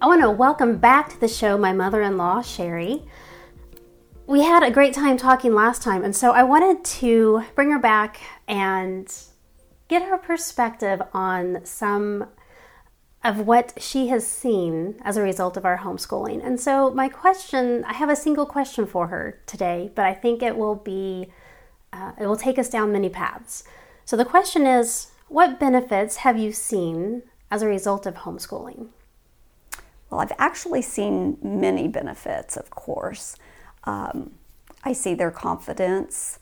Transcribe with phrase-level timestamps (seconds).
[0.00, 3.02] I want to welcome back to the show my mother in law, Sherry.
[4.28, 7.80] We had a great time talking last time, and so I wanted to bring her
[7.80, 9.12] back and
[9.88, 12.28] get her perspective on some
[13.24, 16.46] of what she has seen as a result of our homeschooling.
[16.46, 20.44] And so, my question I have a single question for her today, but I think
[20.44, 21.32] it will be,
[21.92, 23.64] uh, it will take us down many paths.
[24.04, 28.90] So, the question is what benefits have you seen as a result of homeschooling?
[30.10, 33.36] Well, I've actually seen many benefits, of course.
[33.84, 34.32] Um,
[34.84, 36.38] I see their confidence,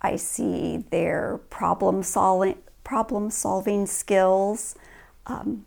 [0.00, 4.76] I see their problem solving, problem solving skills.
[5.26, 5.66] Um,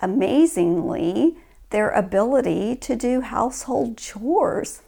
[0.00, 1.36] amazingly,
[1.70, 4.82] their ability to do household chores.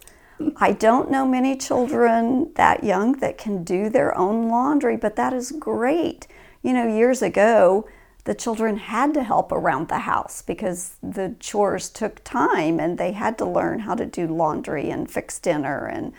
[0.57, 5.33] I don't know many children that young that can do their own laundry, but that
[5.33, 6.27] is great.
[6.61, 7.87] You know, years ago,
[8.27, 13.13] the children had to help around the house because the chores took time and they
[13.13, 15.85] had to learn how to do laundry and fix dinner.
[15.85, 16.11] And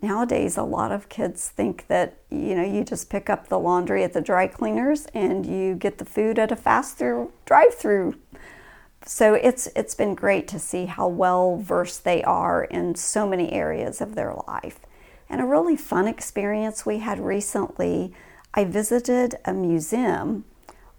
[0.00, 4.04] nowadays a lot of kids think that you know you just pick up the laundry
[4.04, 8.14] at the dry cleaners and you get the food at a faster drive-through.
[9.04, 13.50] So it's it's been great to see how well versed they are in so many
[13.50, 14.78] areas of their life.
[15.28, 18.14] And a really fun experience we had recently
[18.54, 20.44] i visited a museum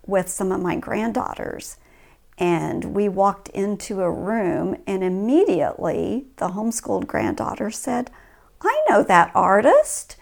[0.08, 1.78] with some of my granddaughters.
[2.38, 8.12] And we walked into a room, and immediately the homeschooled granddaughter said,
[8.62, 10.18] I know that artist.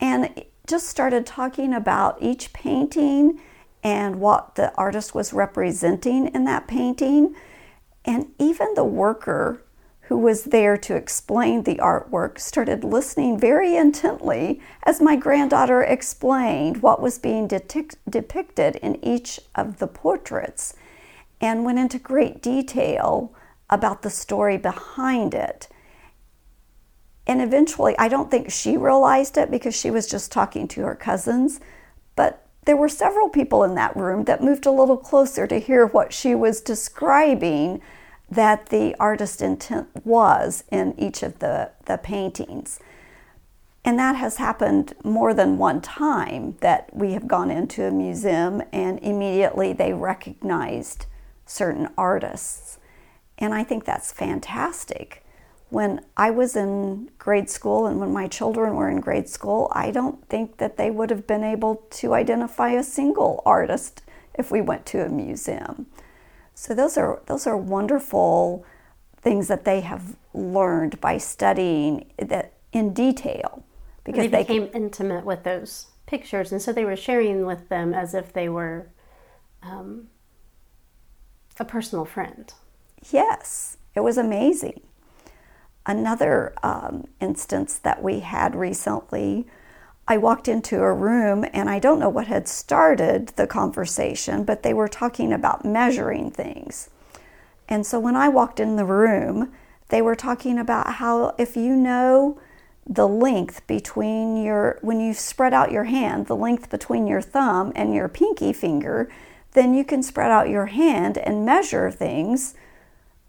[0.00, 3.40] And just started talking about each painting
[3.82, 7.34] and what the artist was representing in that painting.
[8.04, 9.62] And even the worker
[10.08, 16.80] who was there to explain the artwork, started listening very intently as my granddaughter explained
[16.80, 20.72] what was being depicted in each of the portraits
[21.42, 23.34] and went into great detail
[23.68, 25.68] about the story behind it.
[27.26, 30.94] And eventually, I don't think she realized it because she was just talking to her
[30.94, 31.60] cousins,
[32.16, 35.84] but there were several people in that room that moved a little closer to hear
[35.84, 37.82] what she was describing
[38.30, 42.78] that the artist intent was in each of the, the paintings.
[43.84, 48.62] And that has happened more than one time that we have gone into a museum
[48.72, 51.06] and immediately they recognized
[51.46, 52.78] certain artists.
[53.38, 55.24] And I think that's fantastic.
[55.70, 59.90] When I was in grade school and when my children were in grade school, I
[59.90, 64.02] don't think that they would have been able to identify a single artist
[64.34, 65.86] if we went to a museum.
[66.58, 68.66] So those are those are wonderful
[69.16, 73.62] things that they have learned by studying that in detail
[74.02, 77.68] because they, they became can, intimate with those pictures, and so they were sharing with
[77.68, 78.88] them as if they were
[79.62, 80.08] um,
[81.60, 82.52] a personal friend.
[83.12, 84.80] Yes, it was amazing.
[85.86, 89.46] Another um, instance that we had recently
[90.10, 94.62] I walked into a room and I don't know what had started the conversation, but
[94.62, 96.88] they were talking about measuring things.
[97.68, 99.52] And so when I walked in the room,
[99.90, 102.40] they were talking about how if you know
[102.86, 107.70] the length between your, when you spread out your hand, the length between your thumb
[107.76, 109.10] and your pinky finger,
[109.52, 112.54] then you can spread out your hand and measure things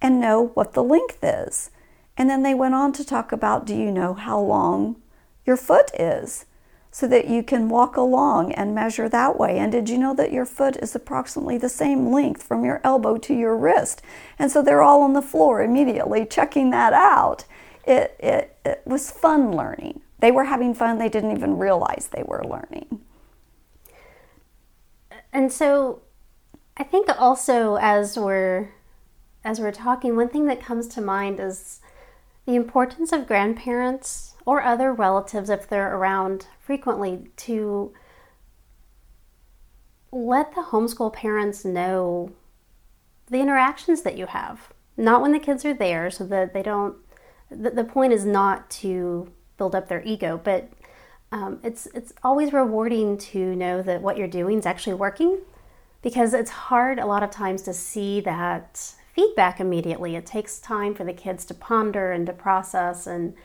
[0.01, 1.71] and know what the length is.
[2.15, 4.95] And then they went on to talk about do you know how long
[5.45, 6.45] your foot is?
[6.91, 9.59] So that you can walk along and measure that way.
[9.59, 13.17] And did you know that your foot is approximately the same length from your elbow
[13.17, 14.01] to your wrist?
[14.39, 17.45] And so they're all on the floor immediately checking that out.
[17.85, 20.01] It, it, it was fun learning.
[20.19, 23.01] They were having fun, they didn't even realize they were learning.
[25.31, 26.01] And so
[26.75, 28.71] I think also as we're
[29.43, 31.79] as we're talking, one thing that comes to mind is
[32.45, 37.93] the importance of grandparents or other relatives if they're around frequently to
[40.11, 42.31] let the homeschool parents know
[43.29, 44.73] the interactions that you have.
[44.97, 46.95] Not when the kids are there, so that they don't.
[47.51, 50.67] The, the point is not to build up their ego, but
[51.31, 55.37] um, it's it's always rewarding to know that what you're doing is actually working,
[56.01, 60.15] because it's hard a lot of times to see that feedback immediately.
[60.15, 63.35] It takes time for the kids to ponder and to process and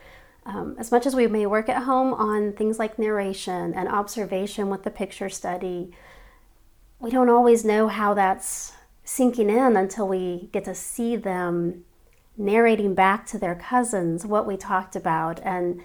[0.47, 4.69] um, as much as we may work at home on things like narration and observation
[4.69, 5.91] with the picture study,
[7.01, 8.73] we don't always know how that's
[9.05, 11.85] sinking in until we get to see them
[12.37, 15.83] narrating back to their cousins what we talked about and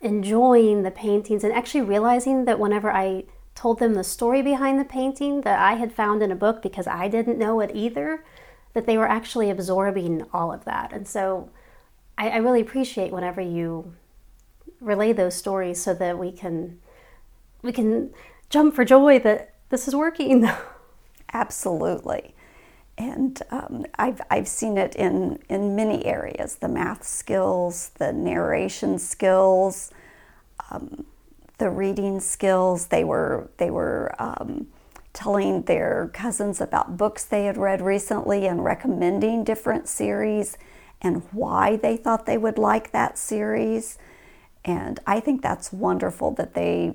[0.00, 3.24] enjoying the paintings and actually realizing that whenever I
[3.54, 6.86] told them the story behind the painting that I had found in a book because
[6.86, 8.24] I didn't know it either,
[8.74, 10.92] that they were actually absorbing all of that.
[10.92, 11.50] And so
[12.16, 13.94] I, I really appreciate whenever you
[14.80, 16.78] relay those stories so that we can
[17.62, 18.10] we can
[18.50, 20.48] jump for joy that this is working.
[21.32, 22.34] Absolutely.
[22.96, 28.98] And um, I've, I've seen it in, in many areas the math skills, the narration
[28.98, 29.90] skills,
[30.70, 31.06] um,
[31.58, 32.86] the reading skills.
[32.86, 34.68] They were, they were um,
[35.12, 40.56] telling their cousins about books they had read recently and recommending different series
[41.04, 43.98] and why they thought they would like that series.
[44.64, 46.94] And I think that's wonderful that they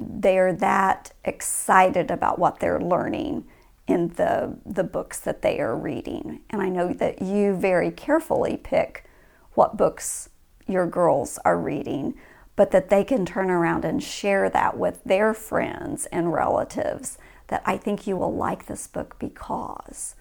[0.00, 3.44] they're that excited about what they're learning
[3.86, 6.40] in the the books that they are reading.
[6.50, 9.04] And I know that you very carefully pick
[9.54, 10.30] what books
[10.66, 12.14] your girls are reading,
[12.56, 17.62] but that they can turn around and share that with their friends and relatives that
[17.66, 20.14] I think you will like this book because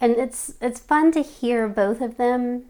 [0.00, 2.66] and it's it's fun to hear both of them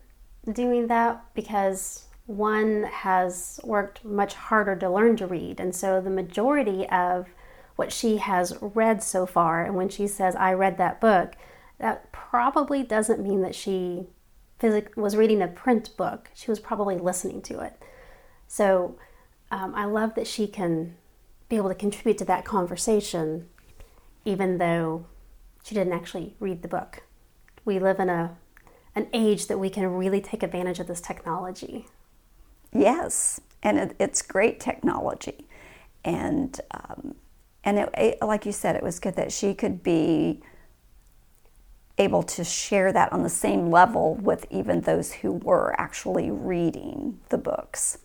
[0.50, 5.58] doing that because one has worked much harder to learn to read.
[5.60, 7.28] And so the majority of
[7.76, 11.34] what she has read so far and when she says i read that book
[11.78, 14.06] that probably doesn't mean that she
[14.58, 16.30] physic- was reading a print book.
[16.34, 17.82] She was probably listening to it.
[18.46, 18.98] So
[19.50, 20.96] um, i love that she can
[21.48, 23.48] be able to contribute to that conversation
[24.24, 25.06] even though
[25.64, 27.02] she didn't actually read the book
[27.64, 28.36] we live in a
[28.96, 31.86] an age that we can really take advantage of this technology.
[32.72, 35.46] Yes, and it, it's great technology,
[36.04, 37.14] and um,
[37.64, 40.40] and it, it, like you said, it was good that she could be
[41.98, 47.20] able to share that on the same level with even those who were actually reading
[47.28, 47.98] the books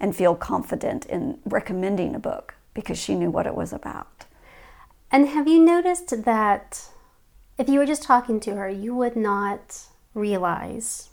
[0.00, 4.24] and feel confident in recommending a book because she knew what it was about.
[5.10, 6.88] And have you noticed that
[7.58, 11.10] if you were just talking to her, you would not realize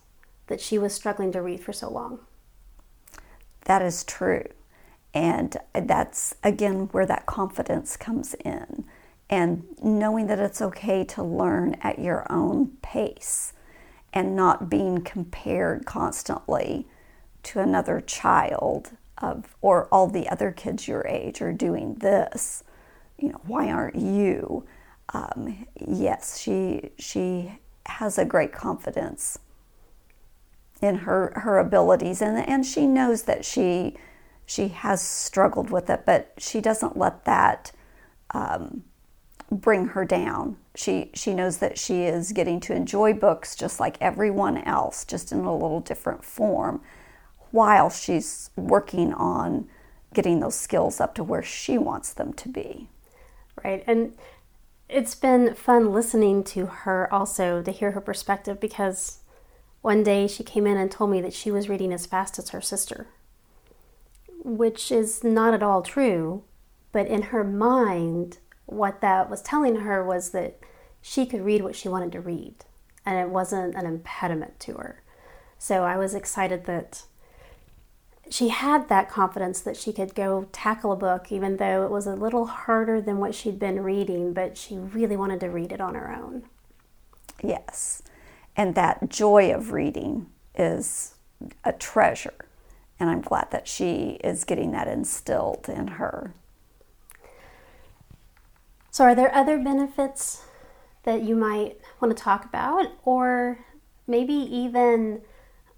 [0.48, 2.20] that she was struggling to read for so long.
[3.66, 4.46] That is true.
[5.14, 8.86] And that's again where that confidence comes in.
[9.30, 13.54] And knowing that it's okay to learn at your own pace
[14.12, 16.88] and not being compared constantly
[17.44, 22.64] to another child of or all the other kids your age are doing this.
[23.18, 24.66] You know, why aren't you?
[25.14, 29.40] Um, yes, she she has a great confidence
[30.82, 33.98] in her her abilities, and and she knows that she
[34.46, 37.72] she has struggled with it, but she doesn't let that
[38.32, 38.84] um,
[39.52, 40.58] bring her down.
[40.76, 45.32] She she knows that she is getting to enjoy books just like everyone else, just
[45.32, 46.82] in a little different form,
[47.52, 49.68] while she's working on
[50.14, 52.90] getting those skills up to where she wants them to be.
[53.64, 54.14] Right, and
[54.90, 59.20] it's been fun listening to her also to hear her perspective because
[59.82, 62.50] one day she came in and told me that she was reading as fast as
[62.50, 63.08] her sister,
[64.44, 66.44] which is not at all true.
[66.92, 70.60] But in her mind, what that was telling her was that
[71.02, 72.56] she could read what she wanted to read,
[73.06, 75.04] and it wasn't an impediment to her.
[75.60, 77.04] So I was excited that
[78.30, 82.06] she had that confidence that she could go tackle a book, even though it was
[82.06, 85.82] a little harder than what she'd been reading, but she really wanted to read it
[85.82, 86.44] on her own.
[87.44, 88.04] Yes.
[88.56, 91.16] And that joy of reading is
[91.64, 92.46] a treasure.
[93.00, 96.34] And I'm glad that she is getting that instilled in her.
[98.92, 100.44] So, are there other benefits
[101.04, 102.88] that you might want to talk about?
[103.06, 103.60] Or
[104.06, 105.22] maybe even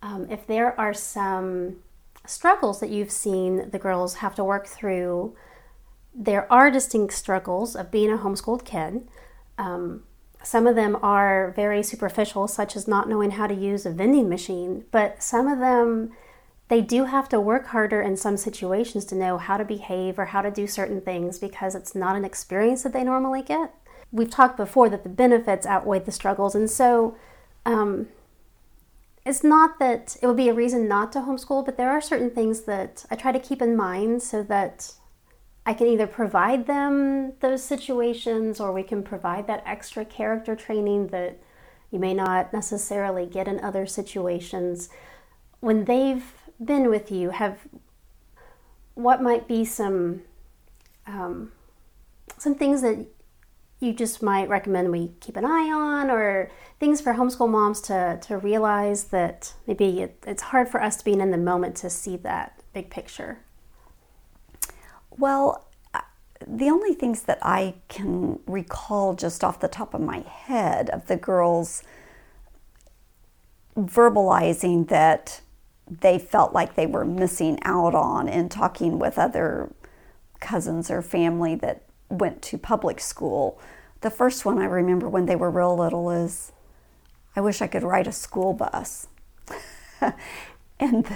[0.02, 1.78] um, if there are some
[2.26, 5.36] struggles that you've seen the girls have to work through,
[6.14, 9.08] there are distinct struggles of being a homeschooled kid.
[9.58, 10.04] Um,
[10.44, 14.28] some of them are very superficial, such as not knowing how to use a vending
[14.28, 16.12] machine, but some of them
[16.72, 20.28] they do have to work harder in some situations to know how to behave or
[20.28, 23.74] how to do certain things because it's not an experience that they normally get.
[24.10, 27.18] We've talked before that the benefits outweigh the struggles, and so
[27.66, 28.08] um,
[29.26, 32.32] it's not that it would be a reason not to homeschool, but there are certain
[32.32, 34.94] things that I try to keep in mind so that
[35.66, 41.08] I can either provide them those situations or we can provide that extra character training
[41.08, 41.40] that
[41.92, 44.90] you may not necessarily get in other situations.
[45.60, 46.26] When they've
[46.64, 47.60] been with you, have
[48.96, 50.24] what might be some
[51.06, 51.52] um,
[52.38, 53.06] some things that
[53.82, 58.20] you just might recommend we keep an eye on or things for homeschool moms to,
[58.22, 61.90] to realize that maybe it, it's hard for us to be in the moment to
[61.90, 63.40] see that big picture?
[65.18, 66.02] Well, uh,
[66.48, 71.08] the only things that I can recall just off the top of my head of
[71.08, 71.84] the girls
[73.76, 75.42] verbalizing that
[75.90, 79.74] they felt like they were missing out on in talking with other
[80.40, 83.60] cousins or family that went to public school.
[84.02, 86.52] The first one I remember when they were real little is
[87.36, 89.08] I wish I could ride a school bus.
[90.82, 91.08] and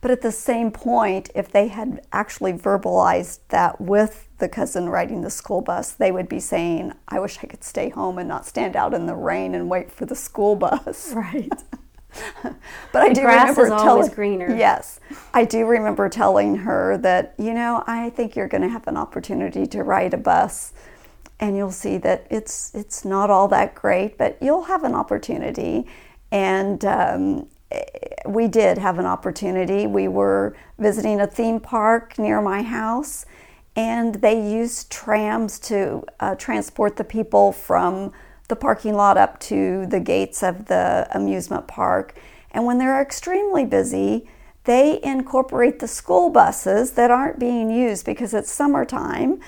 [0.00, 5.22] but at the same point if they had actually verbalized that with the cousin riding
[5.22, 8.44] the school bus they would be saying i wish i could stay home and not
[8.44, 11.62] stand out in the rain and wait for the school bus right
[12.42, 14.54] but I do grass remember is telling always greener.
[14.56, 15.00] Yes,
[15.32, 18.96] I do remember telling her that you know I think you're going to have an
[18.96, 20.72] opportunity to ride a bus,
[21.40, 25.86] and you'll see that it's it's not all that great, but you'll have an opportunity.
[26.30, 27.46] And um,
[28.26, 29.86] we did have an opportunity.
[29.86, 33.26] We were visiting a theme park near my house,
[33.76, 38.12] and they used trams to uh, transport the people from
[38.54, 42.16] the parking lot up to the gates of the amusement park.
[42.52, 44.28] And when they're extremely busy,
[44.62, 49.40] they incorporate the school buses that aren't being used because it's summertime.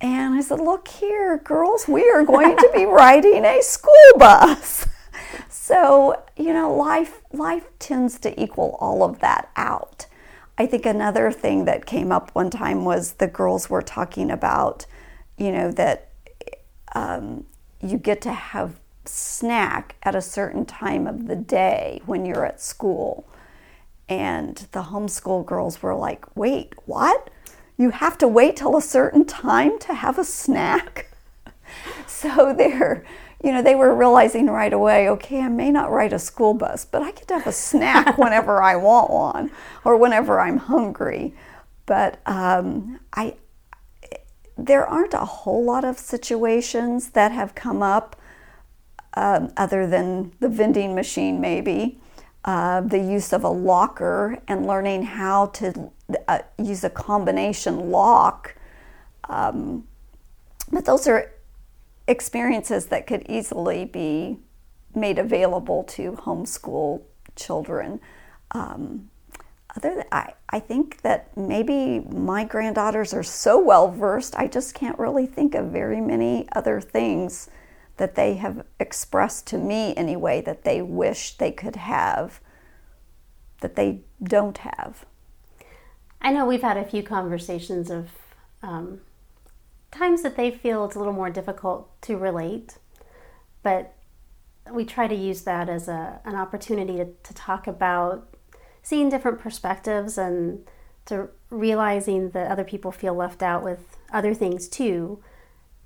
[0.00, 4.86] And I said, Look here, girls, we are going to be riding a school bus.
[5.48, 10.06] So, you know, life life tends to equal all of that out.
[10.58, 14.84] I think another thing that came up one time was the girls were talking about,
[15.38, 16.10] you know, that
[16.94, 17.44] um,
[17.82, 22.60] you get to have snack at a certain time of the day when you're at
[22.60, 23.28] school.
[24.08, 27.30] And the homeschool girls were like, wait, what?
[27.76, 31.12] You have to wait till a certain time to have a snack?
[32.06, 33.04] so they're,
[33.42, 36.84] you know, they were realizing right away, okay, I may not ride a school bus,
[36.84, 39.50] but I get to have a snack whenever I want one
[39.84, 41.34] or whenever I'm hungry.
[41.86, 43.34] But um, I,
[44.62, 48.16] there aren't a whole lot of situations that have come up
[49.14, 51.98] um, other than the vending machine, maybe.
[52.44, 55.90] Uh, the use of a locker and learning how to
[56.28, 58.56] uh, use a combination lock.
[59.28, 59.86] Um,
[60.70, 61.32] but those are
[62.08, 64.38] experiences that could easily be
[64.94, 67.02] made available to homeschool
[67.36, 68.00] children.
[68.52, 69.10] Um,
[69.76, 74.74] other than, I, I think that maybe my granddaughters are so well versed, I just
[74.74, 77.48] can't really think of very many other things
[77.96, 82.40] that they have expressed to me anyway that they wish they could have
[83.60, 85.06] that they don't have.
[86.20, 88.10] I know we've had a few conversations of
[88.62, 89.00] um,
[89.90, 92.78] times that they feel it's a little more difficult to relate,
[93.62, 93.94] but
[94.70, 98.36] we try to use that as a, an opportunity to, to talk about
[98.82, 100.66] seeing different perspectives and
[101.06, 105.22] to realizing that other people feel left out with other things too.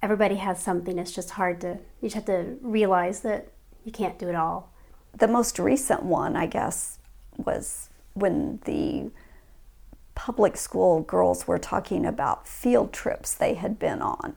[0.02, 0.98] Everybody has something.
[0.98, 3.52] It's just hard to, you just have to realize that
[3.84, 4.72] you can't do it all.
[5.16, 6.98] The most recent one, I guess,
[7.36, 9.10] was when the
[10.14, 14.36] public school girls were talking about field trips they had been on.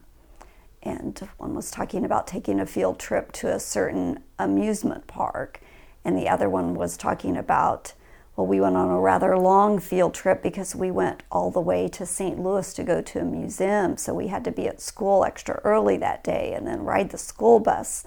[0.81, 5.59] And one was talking about taking a field trip to a certain amusement park,
[6.05, 7.93] and the other one was talking about
[8.39, 11.89] well, we went on a rather long field trip because we went all the way
[11.89, 12.39] to St.
[12.39, 13.97] Louis to go to a museum.
[13.97, 17.17] So we had to be at school extra early that day and then ride the
[17.17, 18.05] school bus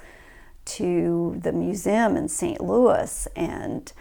[0.64, 2.62] to the museum in St.
[2.62, 3.28] Louis.
[3.36, 3.92] And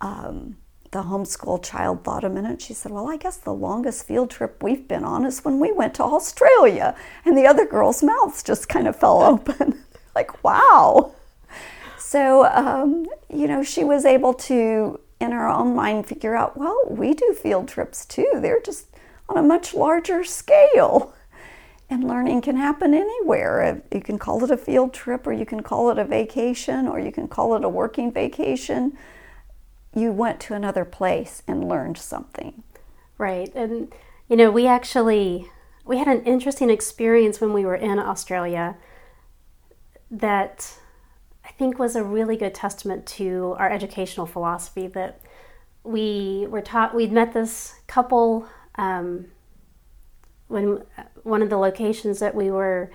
[0.00, 0.58] um,
[0.92, 2.62] the homeschool child thought a minute.
[2.62, 5.72] She said, Well, I guess the longest field trip we've been on is when we
[5.72, 6.94] went to Australia.
[7.24, 9.82] And the other girls' mouths just kind of fell open.
[10.14, 11.16] like, wow.
[11.98, 16.80] So, um, you know, she was able to in our own mind figure out, well,
[16.88, 18.30] we do field trips too.
[18.36, 18.86] They're just
[19.28, 21.14] on a much larger scale.
[21.88, 23.62] And learning can happen anywhere.
[23.62, 26.86] Uh, you can call it a field trip, or you can call it a vacation,
[26.86, 28.96] or you can call it a working vacation.
[29.94, 32.62] You went to another place and learned something.
[33.18, 33.52] Right.
[33.56, 33.92] And,
[34.28, 35.50] you know, we actually
[35.84, 38.76] we had an interesting experience when we were in Australia
[40.10, 40.74] that
[41.50, 45.20] I think was a really good testament to our educational philosophy that
[45.82, 49.26] we were taught, we'd met this couple um,
[50.48, 50.82] when
[51.22, 52.90] one of the locations that we were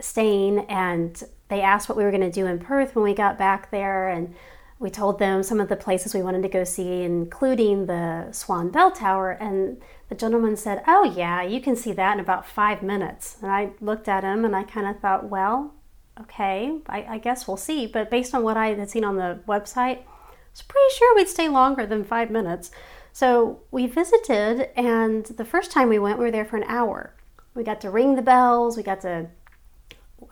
[0.00, 3.38] staying, and they asked what we were going to do in Perth when we got
[3.38, 4.08] back there.
[4.08, 4.34] And
[4.78, 8.70] we told them some of the places we wanted to go see, including the Swan
[8.70, 9.30] Bell Tower.
[9.30, 13.36] And the gentleman said, Oh, yeah, you can see that in about five minutes.
[13.42, 15.74] And I looked at him and I kind of thought, Well,
[16.20, 17.86] okay, I, I, guess we'll see.
[17.86, 20.06] But based on what I had seen on the website, I
[20.50, 22.70] was pretty sure we'd stay longer than five minutes.
[23.12, 27.14] So we visited, and the first time we went, we were there for an hour.
[27.54, 29.28] we got to ring the bells, we got to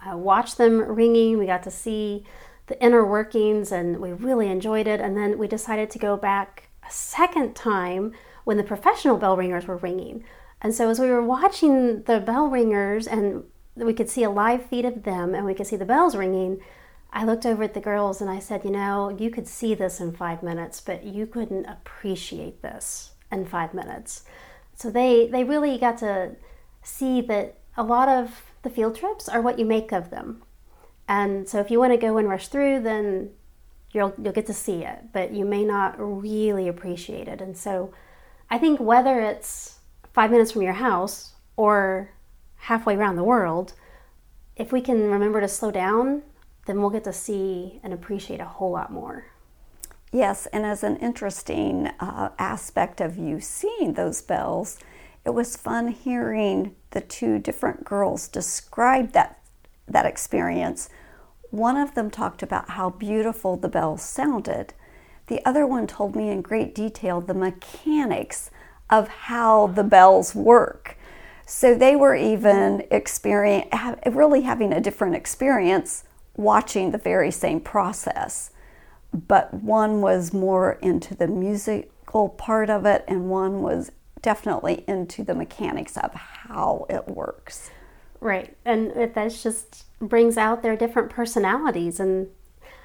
[0.07, 2.25] uh, watch them ringing, we got to see
[2.69, 5.01] the inner workings, and we really enjoyed it.
[5.01, 8.13] And then we decided to go back a second time
[8.45, 10.25] when the professional bell ringers were ringing.
[10.63, 13.45] And so as we were watching the bell ringers and
[13.87, 16.61] we could see a live feed of them and we could see the bells ringing,
[17.13, 20.01] I looked over at the girls and I said, You know, you could see this
[20.01, 24.25] in five minutes, but you couldn't appreciate this in five minutes.
[24.75, 26.37] So they, they really got to
[26.83, 30.43] see that a lot of the field trips are what you make of them.
[31.09, 33.31] And so if you want to go and rush through, then
[33.93, 37.41] you'll, you'll get to see it, but you may not really appreciate it.
[37.41, 37.93] And so
[38.49, 39.81] I think whether it's
[40.13, 42.11] five minutes from your house or
[42.61, 43.75] halfway around the world,
[44.57, 46.23] if we can remember to slow down,
[46.67, 49.27] then we'll get to see and appreciate a whole lot more.
[50.13, 54.79] Yes, and as an interesting uh, aspect of you seeing those bells,
[55.25, 59.39] it was fun hearing the two different girls describe that
[59.87, 60.89] that experience.
[61.51, 64.73] One of them talked about how beautiful the bells sounded.
[65.27, 68.51] The other one told me in great detail the mechanics
[68.89, 70.97] of how the bells work.
[71.53, 73.67] So they were even experience,
[74.07, 76.05] really having a different experience
[76.37, 78.53] watching the very same process.
[79.13, 83.91] But one was more into the musical part of it, and one was
[84.23, 87.73] definitely into the mechanics of how it works.
[88.21, 88.57] Right.
[88.65, 91.99] And that just brings out their different personalities.
[91.99, 92.29] And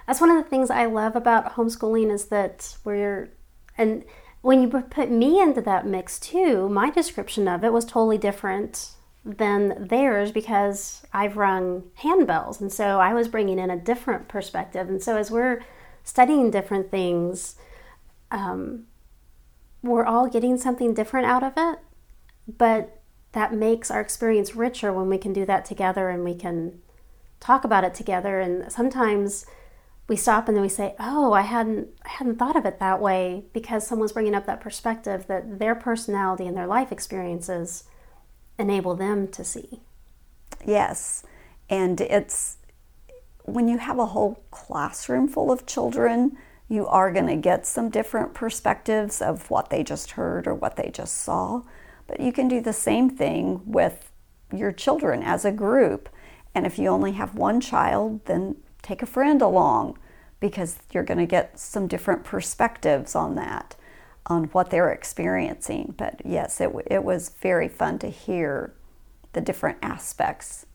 [0.07, 3.29] that's one of the things I love about homeschooling is that we're,
[3.77, 4.03] and
[4.45, 8.91] when you put me into that mix too, my description of it was totally different
[9.25, 12.61] than theirs because I've rung handbells.
[12.61, 14.87] And so I was bringing in a different perspective.
[14.87, 15.63] And so as we're
[16.03, 17.55] studying different things,
[18.29, 18.83] um,
[19.81, 21.79] we're all getting something different out of it.
[22.47, 26.83] But that makes our experience richer when we can do that together and we can
[27.39, 28.39] talk about it together.
[28.39, 29.47] And sometimes
[30.07, 33.01] we stop and then we say, "Oh, I hadn't I hadn't thought of it that
[33.01, 37.85] way," because someone's bringing up that perspective that their personality and their life experiences
[38.59, 39.81] enable them to see.
[40.65, 41.23] Yes.
[41.69, 42.57] And it's
[43.43, 46.37] when you have a whole classroom full of children,
[46.67, 50.75] you are going to get some different perspectives of what they just heard or what
[50.75, 51.61] they just saw.
[52.07, 54.11] But you can do the same thing with
[54.51, 56.09] your children as a group.
[56.55, 59.97] And if you only have one child, then take a friend along
[60.39, 63.75] because you're going to get some different perspectives on that
[64.27, 65.93] on what they're experiencing.
[65.97, 68.73] But yes, it, it was very fun to hear
[69.33, 70.65] the different aspects.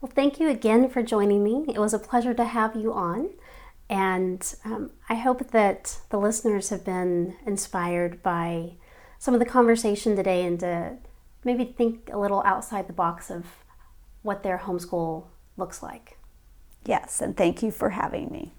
[0.00, 1.64] Well, thank you again for joining me.
[1.68, 3.30] It was a pleasure to have you on.
[3.88, 8.74] And um, I hope that the listeners have been inspired by
[9.18, 10.96] some of the conversation today and to
[11.44, 13.46] maybe think a little outside the box of
[14.22, 15.24] what their homeschool
[15.56, 16.19] looks like.
[16.84, 18.54] Yes, and thank you for having me.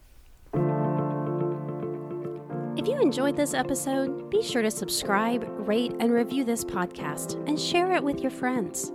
[2.77, 7.59] If you enjoyed this episode, be sure to subscribe, rate, and review this podcast and
[7.59, 8.91] share it with your friends.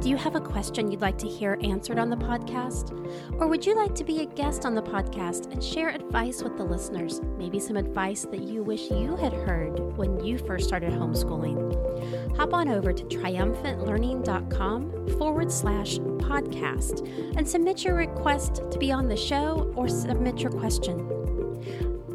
[0.00, 2.92] Do you have a question you'd like to hear answered on the podcast?
[3.40, 6.56] Or would you like to be a guest on the podcast and share advice with
[6.56, 7.20] the listeners?
[7.38, 12.36] Maybe some advice that you wish you had heard when you first started homeschooling.
[12.36, 19.08] Hop on over to triumphantlearning.com forward slash podcast and submit your request to be on
[19.08, 21.10] the show or submit your question.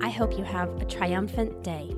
[0.02, 1.96] I hope you have a triumphant day.